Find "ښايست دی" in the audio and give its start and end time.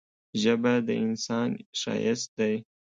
1.79-2.55